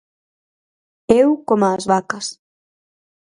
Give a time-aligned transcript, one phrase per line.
[1.21, 2.25] Eu, coma as vacas.